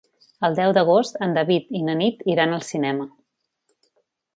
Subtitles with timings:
[0.47, 3.11] El deu d'agost en David i na Nit iran al cinema.